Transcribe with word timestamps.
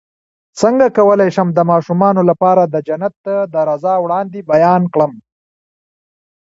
څنګه 0.61 0.85
کولی 0.97 1.29
شم 1.35 1.47
د 1.53 1.59
ماشومانو 1.71 2.21
لپاره 2.29 2.63
د 2.65 2.75
جنت 2.87 3.15
د 3.53 3.55
رضا 3.69 3.93
وړاندې 4.01 4.39
بیان 4.51 4.81
کړم 4.93 5.11